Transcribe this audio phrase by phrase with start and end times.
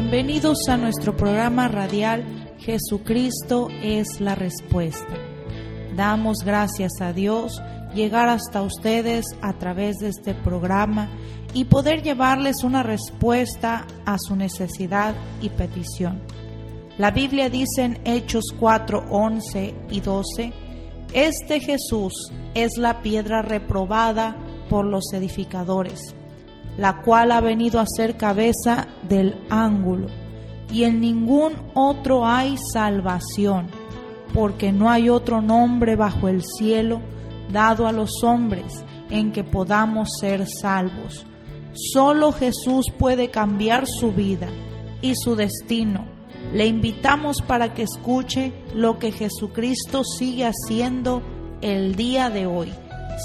[0.00, 2.22] Bienvenidos a nuestro programa radial
[2.60, 5.12] Jesucristo es la respuesta.
[5.96, 7.60] Damos gracias a Dios
[7.96, 11.10] llegar hasta ustedes a través de este programa
[11.52, 16.22] y poder llevarles una respuesta a su necesidad y petición.
[16.96, 20.52] La Biblia dice en Hechos 4, 11 y 12,
[21.12, 24.36] Este Jesús es la piedra reprobada
[24.70, 26.14] por los edificadores,
[26.78, 30.06] la cual ha venido a ser cabeza del ángulo,
[30.72, 33.66] y en ningún otro hay salvación,
[34.32, 37.00] porque no hay otro nombre bajo el cielo
[37.52, 41.26] dado a los hombres en que podamos ser salvos.
[41.72, 44.48] Solo Jesús puede cambiar su vida
[45.02, 46.06] y su destino.
[46.52, 51.22] Le invitamos para que escuche lo que Jesucristo sigue haciendo
[51.60, 52.72] el día de hoy,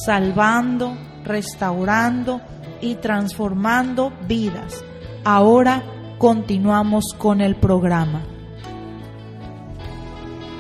[0.06, 2.42] salvando, restaurando
[2.84, 4.84] y transformando vidas.
[5.24, 5.82] Ahora
[6.18, 8.22] continuamos con el programa.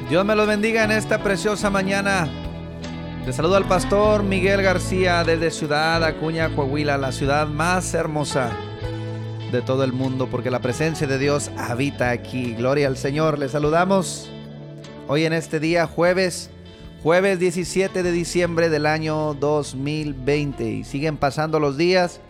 [0.09, 2.27] Dios me los bendiga en esta preciosa mañana.
[3.25, 8.51] Te saludo al pastor Miguel García desde Ciudad Acuña, Coahuila, la ciudad más hermosa
[9.51, 12.53] de todo el mundo, porque la presencia de Dios habita aquí.
[12.53, 13.37] Gloria al Señor.
[13.37, 14.29] Le saludamos
[15.07, 16.49] hoy en este día, jueves,
[17.03, 20.63] jueves 17 de diciembre del año 2020.
[20.63, 22.21] Y siguen pasando los días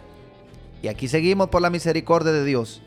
[0.81, 2.81] y aquí seguimos por la misericordia de Dios.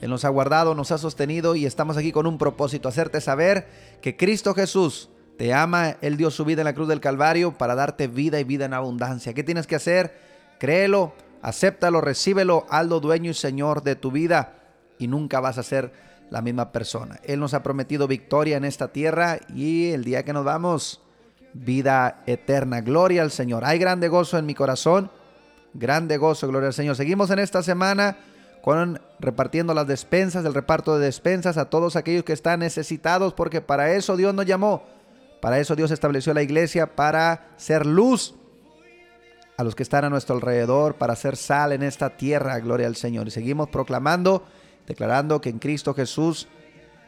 [0.00, 3.68] Él nos ha guardado, nos ha sostenido y estamos aquí con un propósito, hacerte saber
[4.02, 7.76] que Cristo Jesús te ama, Él dio su vida en la cruz del Calvario para
[7.76, 9.32] darte vida y vida en abundancia.
[9.32, 10.18] ¿Qué tienes que hacer?
[10.58, 14.54] Créelo, acéptalo, recíbelo, hazlo dueño y señor de tu vida
[14.98, 15.92] y nunca vas a ser
[16.30, 17.20] la misma persona.
[17.22, 21.00] Él nos ha prometido victoria en esta tierra y el día que nos vamos,
[21.54, 22.80] vida eterna.
[22.80, 23.64] Gloria al Señor.
[23.64, 25.10] Hay grande gozo en mi corazón,
[25.74, 26.96] grande gozo, gloria al Señor.
[26.96, 28.18] Seguimos en esta semana
[28.62, 33.60] con repartiendo las despensas, el reparto de despensas a todos aquellos que están necesitados, porque
[33.60, 34.82] para eso Dios nos llamó
[35.40, 38.34] para eso Dios estableció la iglesia para ser luz
[39.56, 42.96] a los que están a nuestro alrededor, para ser sal en esta tierra, gloria al
[42.96, 43.26] Señor.
[43.26, 44.44] Y seguimos proclamando,
[44.86, 46.48] declarando que en Cristo Jesús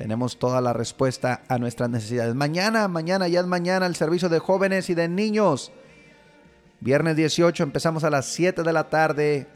[0.01, 2.35] tenemos toda la respuesta a nuestras necesidades.
[2.35, 5.73] Mañana, mañana, ya es mañana el servicio de jóvenes y de niños.
[6.81, 9.47] Viernes 18 empezamos a las 7 de la tarde.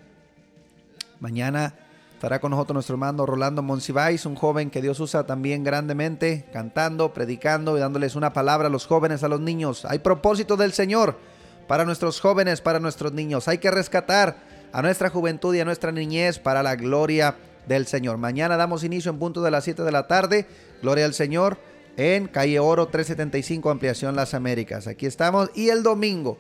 [1.19, 1.75] Mañana
[2.12, 7.15] Estará con nosotros nuestro hermano Rolando Monsiváis, un joven que Dios usa también grandemente, cantando,
[7.15, 9.87] predicando y dándoles una palabra a los jóvenes, a los niños.
[9.87, 11.19] Hay propósito del Señor
[11.66, 13.49] para nuestros jóvenes, para nuestros niños.
[13.49, 14.37] Hay que rescatar
[14.72, 17.34] a nuestra juventud y a nuestra niñez para la gloria
[17.66, 18.19] del Señor.
[18.19, 20.47] Mañana damos inicio en punto de las 7 de la tarde.
[20.82, 21.58] Gloria al Señor
[21.97, 24.86] en calle Oro 375, Ampliación Las Américas.
[24.86, 25.50] Aquí estamos.
[25.54, 26.38] Y el domingo,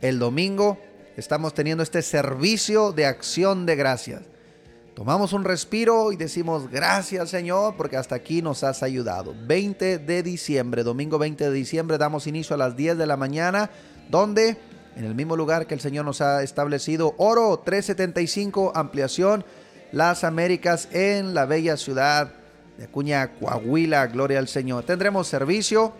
[0.00, 0.78] el domingo
[1.16, 4.22] estamos teniendo este servicio de acción de gracias.
[4.94, 9.34] Tomamos un respiro y decimos gracias Señor porque hasta aquí nos has ayudado.
[9.46, 13.70] 20 de diciembre, domingo 20 de diciembre, damos inicio a las 10 de la mañana,
[14.08, 14.56] donde
[14.96, 19.44] en el mismo lugar que el Señor nos ha establecido, Oro 375, ampliación,
[19.96, 22.28] Las Américas en la bella ciudad
[22.76, 24.84] de Acuña, Coahuila, gloria al Señor.
[24.84, 25.94] Tendremos servicio,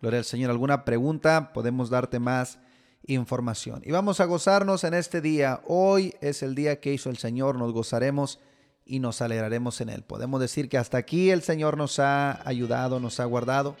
[0.00, 2.58] gloria al Señor, alguna pregunta, podemos darte más
[3.06, 3.82] información.
[3.84, 5.60] Y vamos a gozarnos en este día.
[5.68, 8.40] Hoy es el día que hizo el Señor, nos gozaremos
[8.84, 10.02] y nos alegraremos en Él.
[10.02, 13.76] Podemos decir que hasta aquí el Señor nos ha ayudado, nos ha guardado.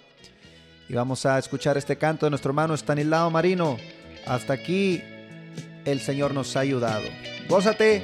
[0.88, 3.76] Y vamos a escuchar este canto de nuestro hermano Estanislao Marino.
[4.24, 5.02] Hasta aquí
[5.86, 7.08] el Señor nos ha ayudado.
[7.48, 8.02] Gózate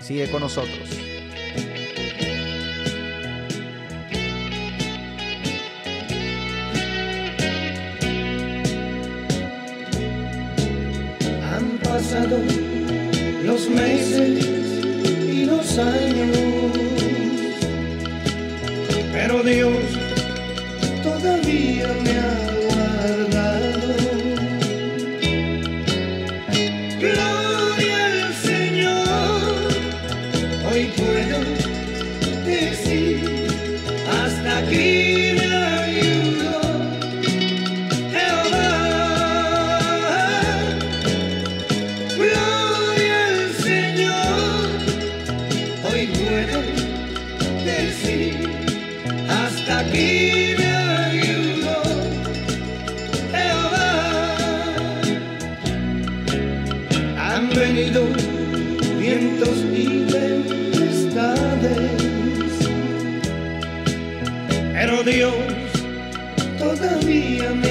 [0.00, 0.90] sigue con nosotros.
[11.54, 12.36] Han pasado
[13.44, 14.42] los meses
[15.32, 16.36] y los años,
[19.12, 19.83] pero Dios
[57.44, 58.06] han venido
[58.98, 61.40] vientos y tempestades,
[64.72, 65.34] pero Dios
[66.58, 67.63] todavía me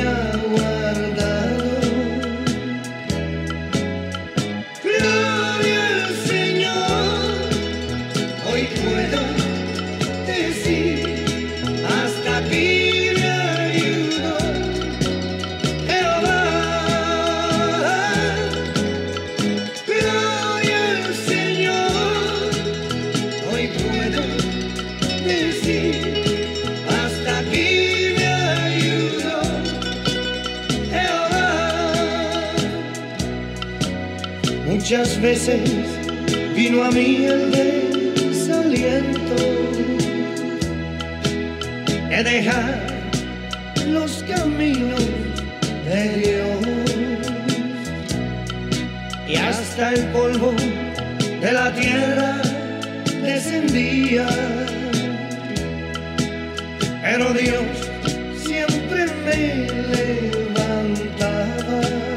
[35.24, 35.62] veces
[36.54, 39.36] vino a mí el desaliento
[42.10, 42.88] de dejar
[43.88, 45.00] los caminos
[45.86, 46.58] de Dios
[49.26, 50.54] y hasta el polvo
[51.40, 52.42] de la tierra
[53.24, 54.28] descendía.
[57.02, 57.64] Pero Dios
[58.46, 59.68] siempre me
[60.52, 62.13] levantaba.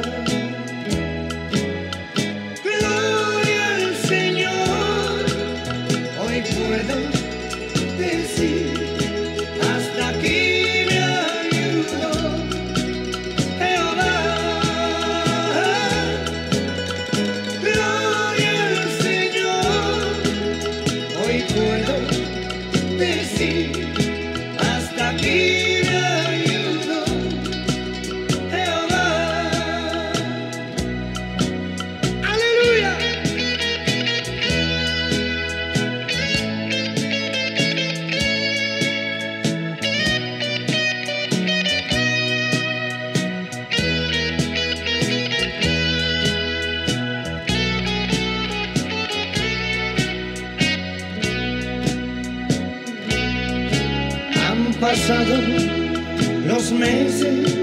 [55.09, 57.55] los meses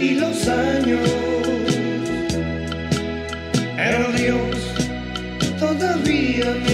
[0.00, 1.00] y los años,
[3.76, 4.74] pero Dios
[5.58, 6.67] todavía me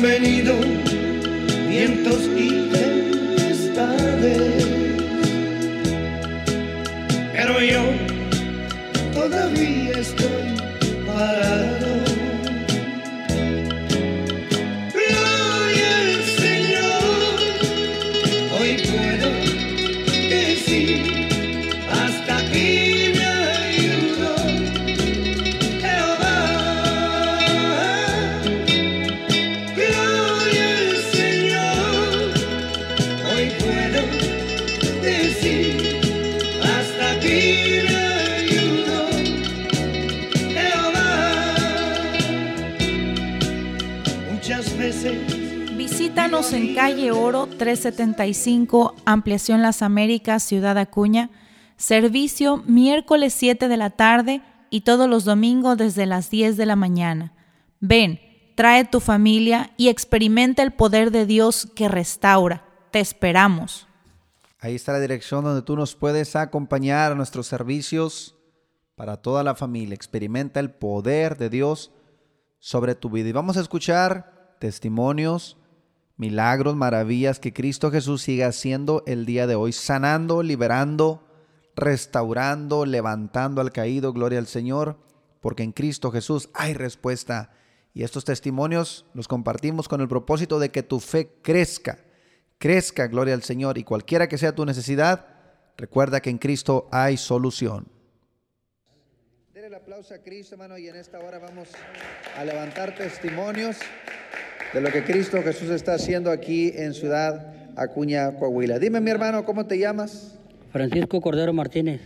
[0.00, 0.54] venido
[1.68, 4.64] vientos y tempestades,
[7.32, 7.82] pero yo
[9.12, 10.54] todavía estoy
[11.06, 12.07] parado.
[46.38, 51.30] En calle Oro 375, Ampliación Las Américas, Ciudad Acuña.
[51.76, 54.40] Servicio miércoles 7 de la tarde
[54.70, 57.32] y todos los domingos desde las 10 de la mañana.
[57.80, 58.20] Ven,
[58.54, 62.64] trae tu familia y experimenta el poder de Dios que restaura.
[62.92, 63.88] Te esperamos.
[64.60, 68.36] Ahí está la dirección donde tú nos puedes acompañar a nuestros servicios
[68.94, 69.96] para toda la familia.
[69.96, 71.90] Experimenta el poder de Dios
[72.60, 73.28] sobre tu vida.
[73.28, 75.56] Y vamos a escuchar testimonios
[76.18, 81.26] milagros, maravillas que Cristo Jesús sigue haciendo el día de hoy, sanando, liberando,
[81.74, 84.12] restaurando, levantando al caído.
[84.12, 84.98] Gloria al Señor,
[85.40, 87.52] porque en Cristo Jesús hay respuesta.
[87.94, 91.98] Y estos testimonios los compartimos con el propósito de que tu fe crezca
[92.58, 95.26] crezca, gloria al Señor, y cualquiera que sea tu necesidad,
[95.76, 97.88] recuerda que en Cristo hay solución.
[99.54, 101.68] Denle el aplauso a Cristo, hermano, y en esta hora vamos
[102.36, 103.76] a levantar testimonios
[104.72, 108.78] de lo que Cristo Jesús está haciendo aquí en Ciudad Acuña, Coahuila.
[108.78, 110.36] Dime, mi hermano, ¿cómo te llamas?
[110.72, 112.00] Francisco Cordero Martínez.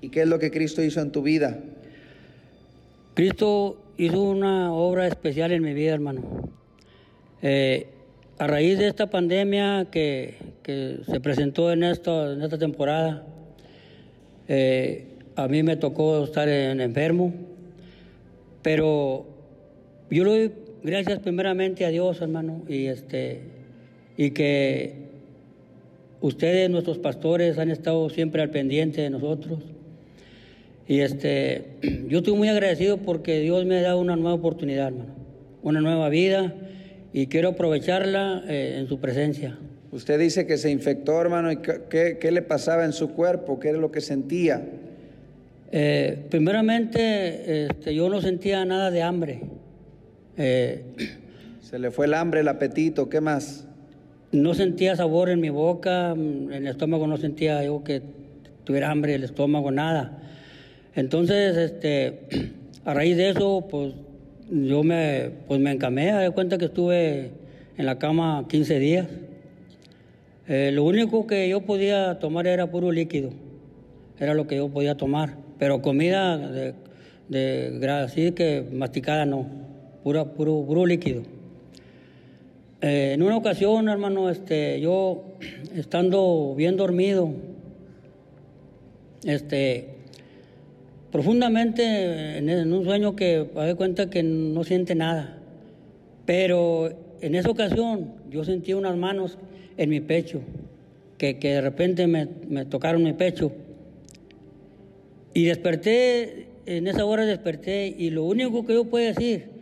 [0.00, 1.58] ¿Y qué es lo que Cristo hizo en tu vida?
[3.14, 6.50] Cristo hizo una obra especial en mi vida, hermano.
[7.42, 7.88] Eh,
[8.38, 10.34] a raíz de esta pandemia que,
[10.64, 13.24] se presentó en, esto, en esta temporada,
[14.48, 17.32] eh, a mí me tocó estar en, enfermo,
[18.62, 19.26] pero
[20.10, 20.52] yo doy
[20.86, 23.40] gracias primeramente a Dios, hermano, y, este,
[24.16, 24.94] y que
[26.20, 29.58] ustedes, nuestros pastores, han estado siempre al pendiente de nosotros.
[30.86, 31.64] Y este,
[32.08, 35.14] yo estoy muy agradecido porque Dios me ha dado una nueva oportunidad, hermano,
[35.62, 36.54] una nueva vida
[37.12, 39.58] y quiero aprovecharla eh, en su presencia.
[39.90, 43.58] Usted dice que se infectó, hermano, ¿y qué, qué, le pasaba en su cuerpo?
[43.58, 44.62] ¿Qué era lo que sentía?
[45.72, 49.40] Eh, primeramente, este, yo no sentía nada de hambre.
[50.36, 50.84] Eh,
[51.62, 53.66] se le fue el hambre, el apetito, ¿qué más?
[54.32, 58.02] No sentía sabor en mi boca, en el estómago no sentía yo que
[58.64, 60.18] tuviera hambre, el estómago, nada.
[60.94, 62.20] Entonces, este,
[62.84, 63.94] a raíz de eso, pues
[64.50, 67.30] yo me, pues me encamé, a cuenta que estuve
[67.76, 69.06] en la cama 15 días.
[70.48, 73.30] Eh, lo único que yo podía tomar era puro líquido,
[74.18, 76.74] era lo que yo podía tomar, pero comida de,
[77.28, 79.65] de así que masticada no,
[80.12, 81.22] puro, líquido.
[82.80, 85.24] Eh, en una ocasión, hermano, este, yo
[85.74, 87.30] estando bien dormido,
[89.24, 89.88] este,
[91.10, 95.38] profundamente en un sueño que me cuenta que no siente nada.
[96.24, 99.38] Pero en esa ocasión yo sentí unas manos
[99.76, 100.40] en mi pecho,
[101.18, 102.26] que, de repente me,
[102.66, 103.52] tocaron mi pecho.
[105.34, 109.55] Y desperté, en esa hora desperté, y lo único que yo puedo decir,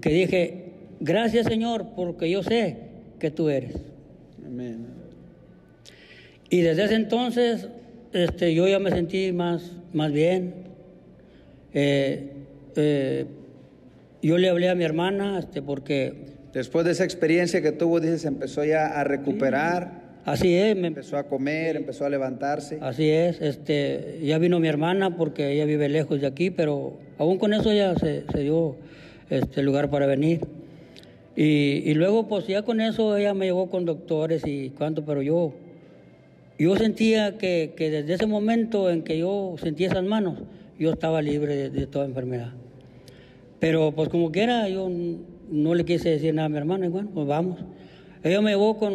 [0.00, 2.76] que dije, gracias Señor, porque yo sé
[3.18, 3.74] que tú eres.
[4.44, 4.86] Amén.
[6.50, 7.68] Y desde ese entonces
[8.12, 10.54] este, yo ya me sentí más, más bien.
[11.72, 12.30] Eh,
[12.76, 13.26] eh,
[14.22, 16.32] yo le hablé a mi hermana este, porque...
[16.52, 20.02] Después de esa experiencia que tuvo, dices, empezó ya a recuperar.
[20.26, 20.76] Así es.
[20.76, 22.78] Me, empezó a comer, empezó a levantarse.
[22.82, 23.40] Así es.
[23.40, 27.72] Este, ya vino mi hermana porque ella vive lejos de aquí, pero aún con eso
[27.72, 28.76] ya se, se dio
[29.38, 30.40] este lugar para venir.
[31.34, 35.22] Y, y, luego, pues ya con eso ella me llevó con doctores y cuánto, pero
[35.22, 35.54] yo
[36.62, 40.38] yo sentía que, desde ese momento en que yo sentí esas manos,
[40.78, 42.52] yo estaba libre de, toda enfermedad.
[43.58, 44.88] Pero pues como quiera, yo
[45.50, 47.58] no le quise decir nada a mi hermano y bueno, pues vamos.
[48.22, 48.94] Ella me llevó con,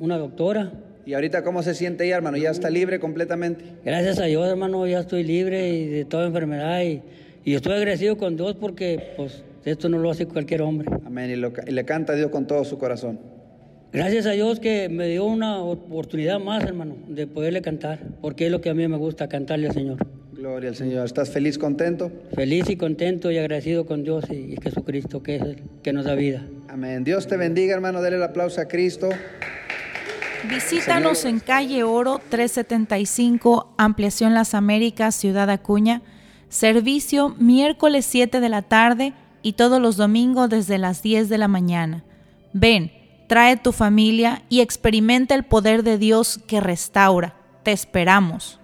[0.00, 0.70] una, doctora.
[1.04, 2.36] ¿Y ahorita cómo se siente ella, hermano?
[2.36, 3.64] ¿Ya está libre completamente?
[3.84, 7.02] Gracias a Dios, hermano, ya estoy libre de toda enfermedad y,
[7.54, 10.88] estoy agradecido con Dios porque pues esto no lo hace cualquier hombre.
[11.04, 11.30] Amén.
[11.30, 13.18] y le canta a Dios con todo su corazón.
[13.90, 18.52] Gracias a Dios que me dio una oportunidad más, hermano, de poderle cantar, porque es
[18.52, 20.06] lo que a mí me gusta, cantarle al Señor.
[20.32, 21.06] Gloria al Señor.
[21.06, 22.12] ¿Estás feliz, contento?
[22.34, 26.14] Feliz y contento y agradecido con Dios y, Jesucristo, que es el que nos da
[26.14, 26.44] vida.
[26.68, 27.02] Amén.
[27.02, 28.02] Dios te bendiga, hermano.
[28.02, 29.08] Dale el aplauso a Cristo.
[30.50, 36.02] Visítanos en calle Oro 375, Ampliación Las Américas, Ciudad Acuña.
[36.48, 39.12] Servicio miércoles 7 de la tarde
[39.42, 42.04] y todos los domingos desde las 10 de la mañana.
[42.52, 42.92] Ven
[43.28, 47.36] trae tu familia y experimenta el poder de Dios que restaura.
[47.62, 48.58] Te esperamos.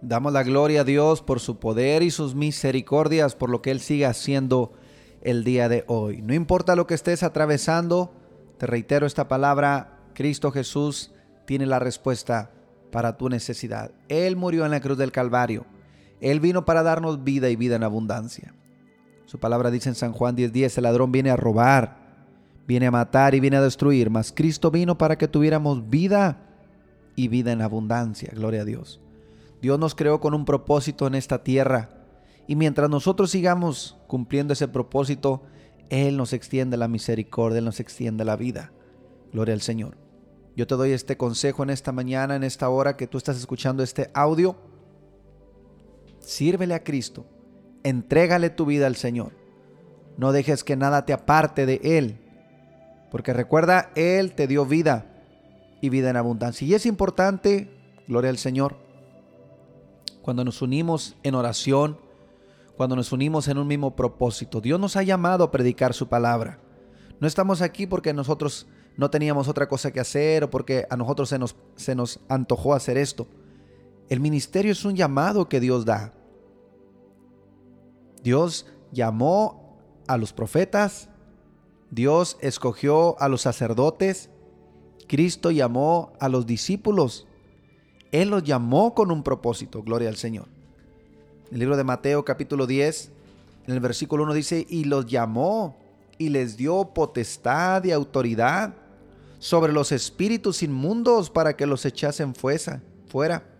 [0.00, 3.80] Damos la gloria a Dios por su poder y sus misericordias, por lo que Él
[3.80, 4.72] sigue haciendo
[5.22, 6.20] el día de hoy.
[6.22, 8.12] No importa lo que estés atravesando,
[8.58, 11.12] te reitero esta palabra, Cristo Jesús
[11.46, 12.50] tiene la respuesta
[12.90, 13.92] para tu necesidad.
[14.08, 15.66] Él murió en la cruz del Calvario.
[16.24, 18.54] Él vino para darnos vida y vida en abundancia.
[19.26, 21.98] Su palabra dice en San Juan 10:10, el ladrón viene a robar,
[22.66, 26.38] viene a matar y viene a destruir, mas Cristo vino para que tuviéramos vida
[27.14, 28.32] y vida en abundancia.
[28.34, 29.02] Gloria a Dios.
[29.60, 31.90] Dios nos creó con un propósito en esta tierra.
[32.46, 35.42] Y mientras nosotros sigamos cumpliendo ese propósito,
[35.90, 38.72] Él nos extiende la misericordia, Él nos extiende la vida.
[39.30, 39.98] Gloria al Señor.
[40.56, 43.82] Yo te doy este consejo en esta mañana, en esta hora que tú estás escuchando
[43.82, 44.56] este audio.
[46.24, 47.26] Sírvele a Cristo.
[47.82, 49.32] Entrégale tu vida al Señor.
[50.16, 52.18] No dejes que nada te aparte de Él.
[53.10, 55.06] Porque recuerda, Él te dio vida
[55.80, 56.66] y vida en abundancia.
[56.66, 57.70] Y es importante,
[58.08, 58.76] gloria al Señor,
[60.22, 61.98] cuando nos unimos en oración,
[62.76, 64.60] cuando nos unimos en un mismo propósito.
[64.60, 66.58] Dios nos ha llamado a predicar su palabra.
[67.20, 68.66] No estamos aquí porque nosotros
[68.96, 72.74] no teníamos otra cosa que hacer o porque a nosotros se nos, se nos antojó
[72.74, 73.26] hacer esto.
[74.08, 76.12] El ministerio es un llamado que Dios da.
[78.22, 81.08] Dios llamó a los profetas,
[81.90, 84.30] Dios escogió a los sacerdotes,
[85.08, 87.26] Cristo llamó a los discípulos.
[88.12, 90.48] Él los llamó con un propósito, gloria al Señor.
[91.50, 93.10] El libro de Mateo capítulo 10,
[93.66, 95.76] en el versículo 1 dice, y los llamó
[96.18, 98.74] y les dio potestad y autoridad
[99.38, 103.53] sobre los espíritus inmundos para que los echasen fuera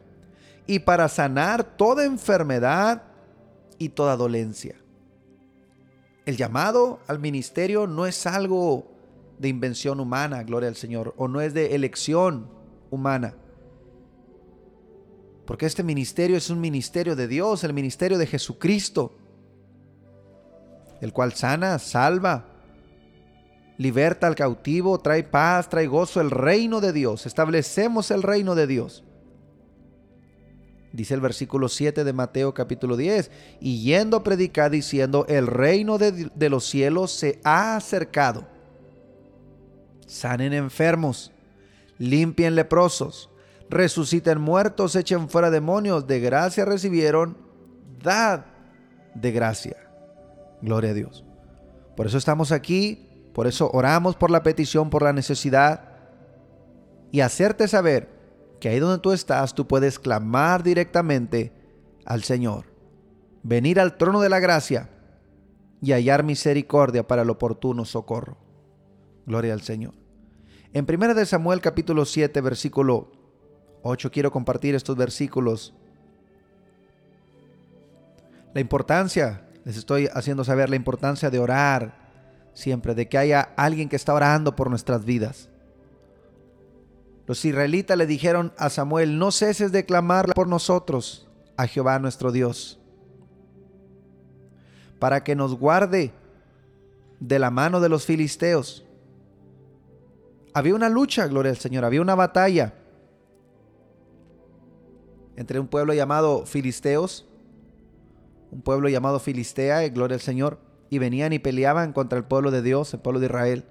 [0.66, 3.02] y para sanar toda enfermedad
[3.78, 4.76] y toda dolencia.
[6.26, 8.90] El llamado al ministerio no es algo
[9.38, 12.48] de invención humana, gloria al Señor, o no es de elección
[12.90, 13.34] humana.
[15.44, 19.12] Porque este ministerio es un ministerio de Dios, el ministerio de Jesucristo,
[21.02, 22.46] el cual sana, salva,
[23.76, 27.26] liberta al cautivo, trae paz, trae gozo, el reino de Dios.
[27.26, 29.04] Establecemos el reino de Dios.
[30.94, 33.28] Dice el versículo 7 de Mateo capítulo 10,
[33.58, 38.46] y yendo a predicar diciendo, el reino de, de los cielos se ha acercado.
[40.06, 41.32] Sanen enfermos,
[41.98, 43.28] limpien leprosos,
[43.68, 47.36] resuciten muertos, echen fuera demonios, de gracia recibieron,
[48.00, 48.44] dad
[49.16, 49.76] de gracia.
[50.62, 51.24] Gloria a Dios.
[51.96, 55.88] Por eso estamos aquí, por eso oramos por la petición, por la necesidad
[57.10, 58.13] y hacerte saber
[58.64, 61.52] que ahí donde tú estás tú puedes clamar directamente
[62.06, 62.64] al Señor,
[63.42, 64.88] venir al trono de la gracia
[65.82, 68.38] y hallar misericordia para el oportuno socorro.
[69.26, 69.92] Gloria al Señor.
[70.72, 73.12] En 1 Samuel capítulo 7 versículo
[73.82, 75.74] 8 quiero compartir estos versículos.
[78.54, 81.98] La importancia, les estoy haciendo saber la importancia de orar
[82.54, 85.50] siempre, de que haya alguien que está orando por nuestras vidas.
[87.26, 92.32] Los israelitas le dijeron a Samuel, no ceses de clamar por nosotros a Jehová nuestro
[92.32, 92.78] Dios,
[94.98, 96.12] para que nos guarde
[97.20, 98.84] de la mano de los filisteos.
[100.52, 102.74] Había una lucha, gloria al Señor, había una batalla
[105.36, 107.26] entre un pueblo llamado filisteos,
[108.54, 110.58] un pueblo llamado Filistea, gloria al Señor,
[110.88, 113.64] y venían y peleaban contra el pueblo de Dios, el pueblo de Israel.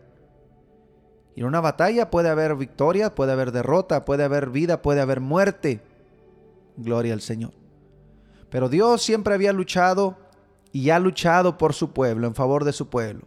[1.36, 5.20] Y en una batalla puede haber victoria, puede haber derrota, puede haber vida, puede haber
[5.20, 5.82] muerte.
[6.78, 7.52] Gloria al Señor.
[8.50, 10.16] Pero Dios siempre había luchado
[10.72, 13.24] y ha luchado por su pueblo, en favor de su pueblo.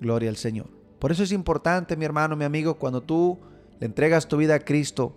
[0.00, 0.66] Gloria al Señor.
[0.98, 3.38] Por eso es importante, mi hermano, mi amigo, cuando tú
[3.78, 5.14] le entregas tu vida a Cristo,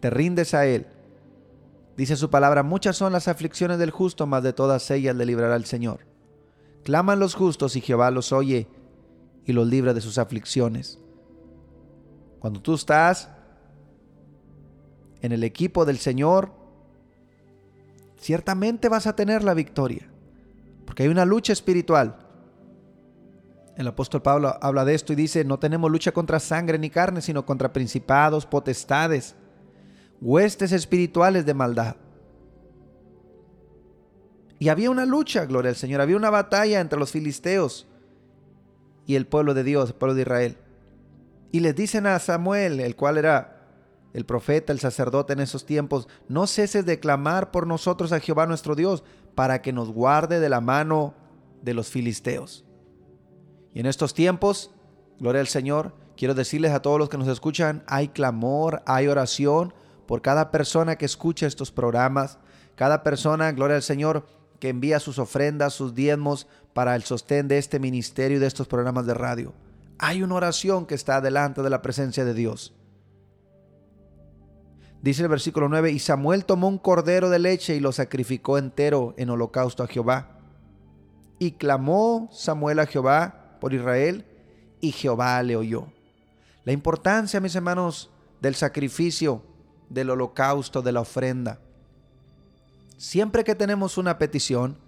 [0.00, 0.86] te rindes a Él.
[1.96, 5.56] Dice su palabra, muchas son las aflicciones del justo, mas de todas ellas le librará
[5.56, 6.00] el Señor.
[6.82, 8.66] Claman los justos y Jehová los oye
[9.46, 10.98] y los libra de sus aflicciones.
[12.38, 13.30] Cuando tú estás
[15.20, 16.52] en el equipo del Señor,
[18.18, 20.10] ciertamente vas a tener la victoria,
[20.84, 22.18] porque hay una lucha espiritual.
[23.76, 27.22] El apóstol Pablo habla de esto y dice, no tenemos lucha contra sangre ni carne,
[27.22, 29.34] sino contra principados, potestades,
[30.20, 31.96] huestes espirituales de maldad.
[34.58, 37.88] Y había una lucha, gloria al Señor, había una batalla entre los filisteos
[39.06, 40.56] y el pueblo de Dios, el pueblo de Israel.
[41.52, 43.54] Y les dicen a Samuel, el cual era
[44.12, 48.46] el profeta, el sacerdote en esos tiempos, no ceses de clamar por nosotros a Jehová
[48.46, 49.02] nuestro Dios,
[49.34, 51.14] para que nos guarde de la mano
[51.62, 52.64] de los filisteos.
[53.72, 54.70] Y en estos tiempos,
[55.18, 59.74] gloria al Señor, quiero decirles a todos los que nos escuchan, hay clamor, hay oración
[60.06, 62.38] por cada persona que escucha estos programas,
[62.76, 64.26] cada persona, gloria al Señor,
[64.60, 68.68] que envía sus ofrendas, sus diezmos para el sostén de este ministerio y de estos
[68.68, 69.52] programas de radio.
[69.98, 72.74] Hay una oración que está delante de la presencia de Dios.
[75.02, 79.14] Dice el versículo 9, y Samuel tomó un cordero de leche y lo sacrificó entero
[79.18, 80.38] en holocausto a Jehová.
[81.38, 84.24] Y clamó Samuel a Jehová por Israel,
[84.80, 85.88] y Jehová le oyó.
[86.64, 89.42] La importancia, mis hermanos, del sacrificio
[89.90, 91.60] del holocausto, de la ofrenda.
[93.04, 94.78] Siempre que tenemos una petición,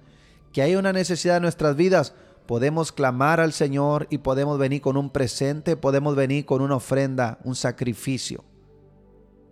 [0.51, 2.15] que hay una necesidad en nuestras vidas,
[2.47, 7.39] podemos clamar al Señor y podemos venir con un presente, podemos venir con una ofrenda,
[7.45, 8.43] un sacrificio.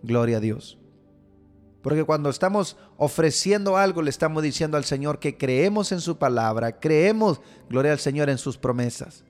[0.01, 0.79] Gloria a Dios.
[1.83, 6.79] Porque cuando estamos ofreciendo algo, le estamos diciendo al Señor que creemos en su palabra,
[6.79, 9.23] creemos, gloria al Señor, en sus promesas.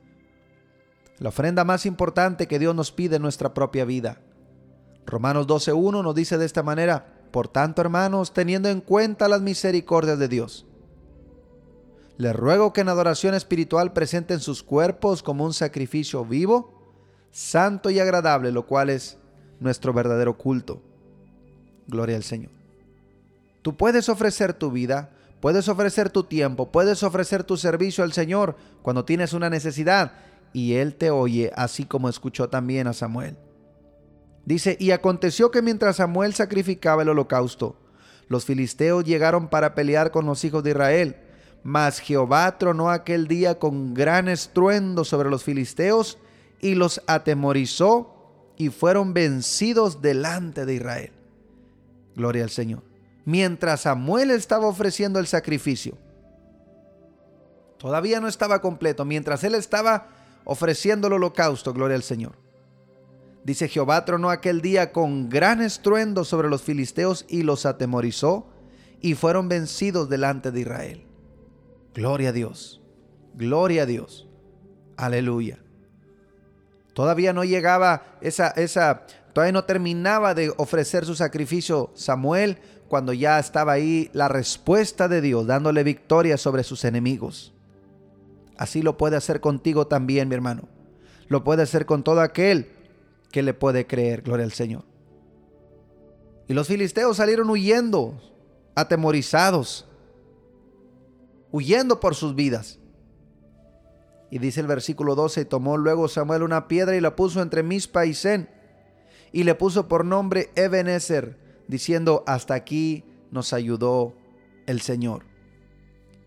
[1.20, 4.22] La ofrenda más importante que Dios nos pide en nuestra propia vida.
[5.06, 10.18] Romanos 12.1 nos dice de esta manera, por tanto hermanos, teniendo en cuenta las misericordias
[10.18, 10.66] de Dios,
[12.16, 16.72] les ruego que en adoración espiritual presenten sus cuerpos como un sacrificio vivo,
[17.32, 19.18] santo y agradable, lo cual es
[19.60, 20.82] nuestro verdadero culto.
[21.88, 22.52] Gloria al Señor.
[23.62, 25.10] Tú puedes ofrecer tu vida,
[25.42, 30.14] puedes ofrecer tu tiempo, puedes ofrecer tu servicio al Señor cuando tienes una necesidad
[30.54, 33.36] y Él te oye, así como escuchó también a Samuel.
[34.46, 37.76] Dice, y aconteció que mientras Samuel sacrificaba el holocausto,
[38.28, 41.16] los filisteos llegaron para pelear con los hijos de Israel,
[41.64, 46.20] mas Jehová tronó aquel día con gran estruendo sobre los filisteos
[46.62, 48.14] y los atemorizó
[48.56, 51.12] y fueron vencidos delante de Israel.
[52.16, 52.84] Gloria al Señor.
[53.26, 55.98] Mientras Samuel estaba ofreciendo el sacrificio,
[57.80, 60.08] todavía no estaba completo, mientras él estaba
[60.44, 62.45] ofreciendo el holocausto, gloria al Señor.
[63.46, 68.50] Dice Jehová tronó aquel día con gran estruendo sobre los filisteos y los atemorizó
[69.00, 71.06] y fueron vencidos delante de Israel.
[71.94, 72.82] Gloria a Dios,
[73.36, 74.28] gloria a Dios,
[74.98, 75.60] aleluya.
[76.94, 79.06] Todavía no llegaba esa, esa
[79.36, 85.20] Todavía no terminaba de ofrecer su sacrificio Samuel cuando ya estaba ahí la respuesta de
[85.20, 87.54] Dios dándole victoria sobre sus enemigos.
[88.58, 90.70] Así lo puede hacer contigo también, mi hermano.
[91.28, 92.70] Lo puede hacer con todo aquel
[93.36, 94.86] que le puede creer, gloria al Señor.
[96.48, 98.18] Y los filisteos salieron huyendo,
[98.76, 99.86] atemorizados,
[101.52, 102.80] huyendo por sus vidas.
[104.32, 108.06] Y dice el versículo 12, tomó luego Samuel una piedra y la puso entre Mispa
[108.06, 108.50] y Sen
[109.34, 114.16] y le puso por nombre Ebenezer, diciendo, hasta aquí nos ayudó
[114.66, 115.26] el Señor.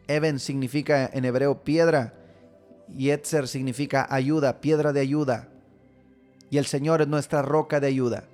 [0.08, 2.12] Eben significa en hebreo piedra
[2.94, 5.48] y Etzer significa ayuda, piedra de ayuda.
[6.50, 8.24] Y el Señor es nuestra roca de ayuda,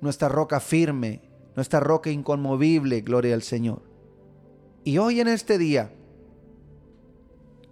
[0.00, 1.22] nuestra roca firme,
[1.56, 3.82] nuestra roca inconmovible, gloria al Señor.
[4.84, 5.92] Y hoy en este día,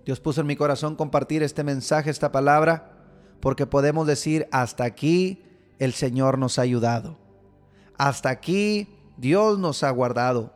[0.04, 2.92] Dios puso en mi corazón compartir este mensaje, esta palabra,
[3.40, 5.44] porque podemos decir, hasta aquí
[5.78, 7.18] el Señor nos ha ayudado.
[7.98, 10.54] Hasta aquí Dios nos ha guardado.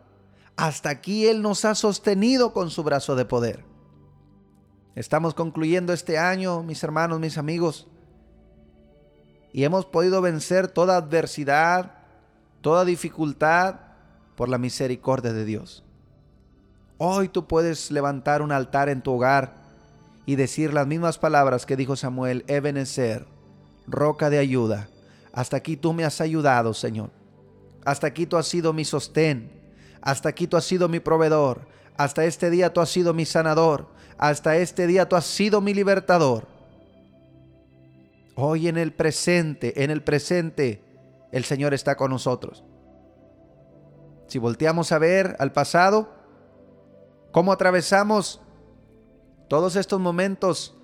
[0.56, 3.64] Hasta aquí Él nos ha sostenido con su brazo de poder.
[4.94, 7.86] Estamos concluyendo este año, mis hermanos, mis amigos,
[9.56, 11.94] y hemos podido vencer toda adversidad,
[12.60, 13.76] toda dificultad
[14.36, 15.82] por la misericordia de Dios.
[16.98, 19.54] Hoy tú puedes levantar un altar en tu hogar
[20.26, 23.26] y decir las mismas palabras que dijo Samuel, Ebenezer,
[23.86, 24.90] roca de ayuda
[25.36, 27.10] hasta aquí tú me has ayudado, Señor.
[27.84, 29.50] Hasta aquí tú has sido mi sostén.
[30.00, 31.68] Hasta aquí tú has sido mi proveedor.
[31.98, 33.86] Hasta este día tú has sido mi sanador.
[34.16, 36.46] Hasta este día tú has sido mi libertador.
[38.36, 40.84] Hoy en el presente, en el presente,
[41.32, 42.62] el Señor está con nosotros.
[44.28, 46.14] Si volteamos a ver al pasado,
[47.32, 48.40] cómo atravesamos
[49.48, 50.76] todos estos momentos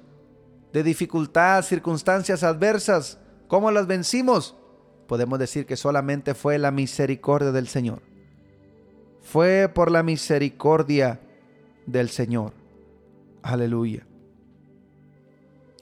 [0.72, 3.18] de dificultad, circunstancias adversas,
[3.52, 4.56] ¿Cómo las vencimos?
[5.06, 8.00] Podemos decir que solamente fue la misericordia del Señor.
[9.20, 11.20] Fue por la misericordia
[11.84, 12.54] del Señor.
[13.42, 14.06] Aleluya.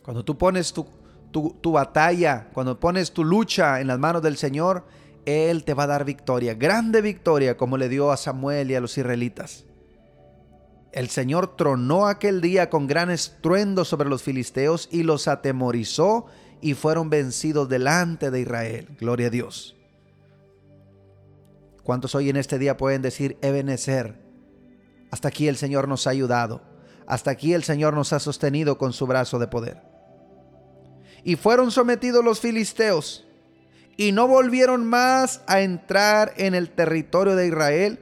[0.02, 0.84] Cuando tú pones tu,
[1.30, 4.84] tu, batalla, cuando pones tu lucha en las manos del Señor,
[5.24, 8.80] Él te va a dar victoria, grande victoria como le dio a Samuel y a
[8.80, 9.64] los israelitas.
[10.92, 16.26] El Señor tronó aquel día con gran estruendo sobre los filisteos y los atemorizó
[16.60, 18.88] y fueron vencidos delante de Israel.
[18.98, 19.76] Gloria a Dios.
[21.84, 24.20] ¿Cuántos hoy en este día pueden decir, Ebenezer?
[25.10, 26.62] Hasta aquí el Señor nos ha ayudado.
[27.06, 29.89] Hasta aquí el Señor nos ha sostenido con su brazo de poder.
[31.24, 33.26] Y fueron sometidos los filisteos
[33.96, 37.98] y no volvieron más a entrar en el territorio de Israel.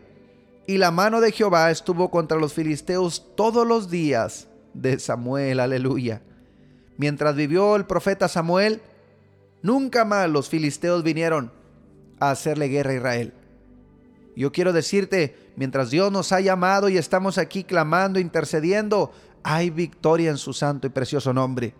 [0.67, 5.61] Y la mano de Jehová estuvo contra los filisteos todos los días de Samuel.
[5.61, 6.23] Aleluya
[6.99, 8.83] mientras vivió el profeta Samuel,
[9.63, 11.51] nunca más los filisteos vinieron
[12.21, 13.33] a hacerle guerra a Israel.
[14.37, 19.11] Yo quiero decirte, mientras Dios nos ha llamado y estamos aquí clamando, intercediendo,
[19.43, 21.75] hay victoria en su santo y precioso nombre.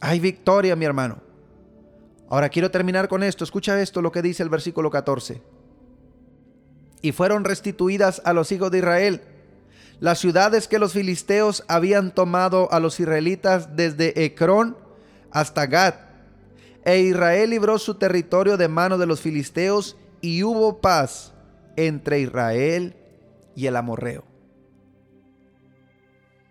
[0.00, 1.18] Hay victoria, mi hermano.
[2.28, 3.44] Ahora quiero terminar con esto.
[3.44, 5.42] Escucha esto, lo que dice el versículo 14.
[7.02, 9.22] Y fueron restituidas a los hijos de Israel
[10.00, 14.76] las ciudades que los filisteos habían tomado a los israelitas desde Ecrón
[15.30, 15.94] hasta Gad.
[16.84, 21.32] E Israel libró su territorio de mano de los filisteos y hubo paz
[21.76, 22.96] entre Israel
[23.56, 24.24] y el amorreo.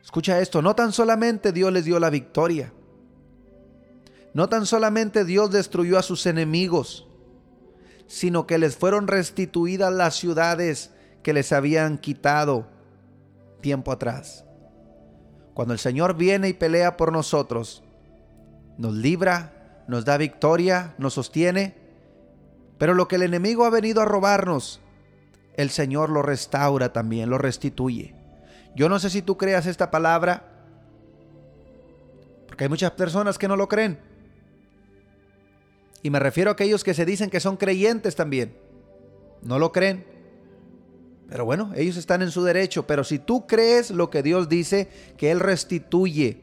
[0.01, 2.73] Escucha esto, no tan solamente Dios les dio la victoria,
[4.33, 7.07] no tan solamente Dios destruyó a sus enemigos,
[8.07, 10.91] sino que les fueron restituidas las ciudades
[11.21, 12.67] que les habían quitado
[13.61, 14.45] tiempo atrás.
[15.53, 17.83] Cuando el Señor viene y pelea por nosotros,
[18.77, 21.75] nos libra, nos da victoria, nos sostiene,
[22.77, 24.81] pero lo que el enemigo ha venido a robarnos,
[25.55, 28.15] el Señor lo restaura también, lo restituye.
[28.75, 30.49] Yo no sé si tú creas esta palabra,
[32.47, 33.99] porque hay muchas personas que no lo creen.
[36.03, 38.55] Y me refiero a aquellos que se dicen que son creyentes también.
[39.41, 40.05] No lo creen.
[41.29, 42.85] Pero bueno, ellos están en su derecho.
[42.85, 46.41] Pero si tú crees lo que Dios dice, que Él restituye,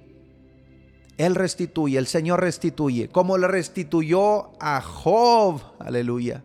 [1.19, 6.43] Él restituye, el Señor restituye, como le restituyó a Job, aleluya.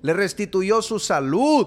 [0.00, 1.66] Le restituyó su salud,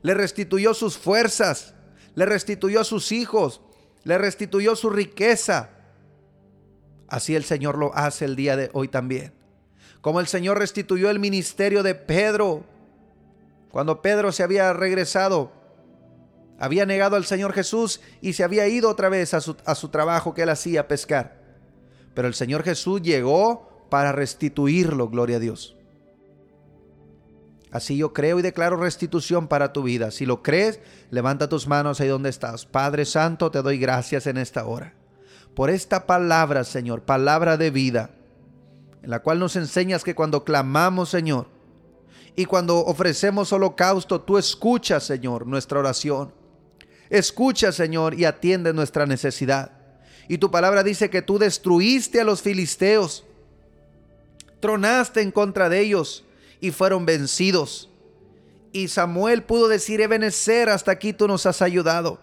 [0.00, 1.74] le restituyó sus fuerzas,
[2.14, 3.60] le restituyó a sus hijos,
[4.04, 5.70] le restituyó su riqueza.
[7.08, 9.43] Así el Señor lo hace el día de hoy también.
[10.04, 12.62] Como el Señor restituyó el ministerio de Pedro,
[13.70, 15.50] cuando Pedro se había regresado,
[16.58, 20.42] había negado al Señor Jesús y se había ido otra vez a su, trabajo que
[20.42, 21.40] él hacía, pescar.
[22.12, 25.74] Pero el Señor Jesús llegó para restituirlo, gloria a Dios.
[27.70, 30.10] Así yo creo y declaro restitución para tu vida.
[30.10, 32.66] Si lo crees, levanta tus manos ahí donde estás.
[32.66, 34.92] Padre Santo, te doy gracias en esta hora.
[35.54, 38.10] Por esta palabra, Señor, palabra de vida,
[39.04, 41.46] en la cual nos enseñas que cuando clamamos, Señor,
[42.34, 46.32] y cuando ofrecemos holocausto, tú escuchas, Señor, nuestra oración.
[47.10, 49.72] Escucha, Señor, y atiende nuestra necesidad.
[50.26, 53.24] Y tu palabra dice que tú destruiste a los filisteos,
[54.60, 56.24] tronaste en contra de ellos
[56.58, 57.90] y fueron vencidos.
[58.72, 62.20] Y Samuel pudo decir, Ebenecer, hasta aquí tú nos has ayudado.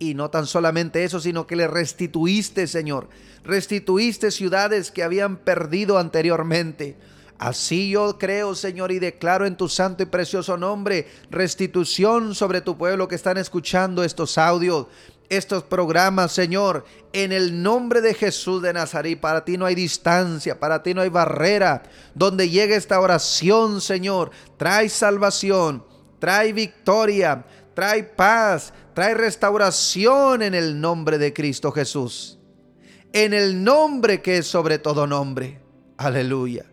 [0.00, 3.10] Y no tan solamente eso, sino que le restituiste, Señor.
[3.44, 6.96] Restituiste ciudades que habían perdido anteriormente.
[7.38, 12.78] Así yo creo, Señor, y declaro en tu santo y precioso nombre restitución sobre tu
[12.78, 14.86] pueblo que están escuchando estos audios,
[15.28, 19.20] estos programas, Señor, en el nombre de Jesús de Nazaret.
[19.20, 21.82] Para ti no hay distancia, para ti no hay barrera.
[22.14, 25.84] Donde llegue esta oración, Señor, trae salvación,
[26.18, 32.38] trae victoria, trae paz, trae restauración en el nombre de Cristo Jesús.
[33.14, 35.58] En el nombre que es sobre todo nombre.
[35.96, 36.66] Aleluya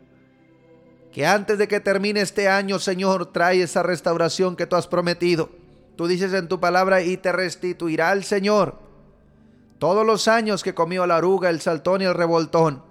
[1.13, 5.51] que antes de que termine este año, Señor, trae esa restauración que tú has prometido.
[5.95, 8.77] Tú dices en tu palabra y te restituirá el Señor
[9.79, 12.83] todos los años que comió la aruga, el saltón y el revoltón.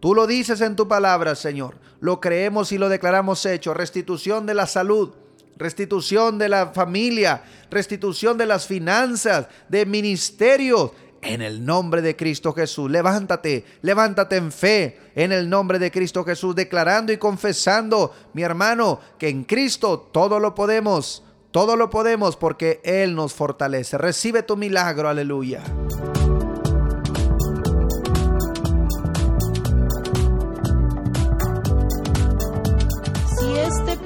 [0.00, 1.74] Tú lo dices en tu palabra, Señor.
[2.00, 3.74] Lo creemos y lo declaramos hecho.
[3.74, 5.12] Restitución de la salud,
[5.58, 10.92] restitución de la familia, restitución de las finanzas, de ministerios,
[11.22, 12.90] en el nombre de Cristo Jesús.
[12.90, 19.00] Levántate, levántate en fe en el nombre de Cristo Jesús, declarando y confesando, mi hermano,
[19.18, 23.98] que en Cristo todo lo podemos, todo lo podemos porque Él nos fortalece.
[23.98, 25.62] Recibe tu milagro, aleluya.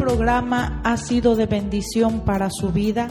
[0.03, 3.07] Programa ha sido de bendición para su vida,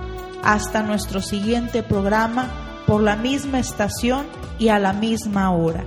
[0.44, 4.26] Hasta nuestro siguiente programa por la misma estación
[4.58, 5.86] y a la misma hora.